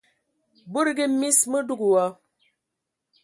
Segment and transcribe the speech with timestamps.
[0.71, 2.05] Budugi mis, mə dug wa.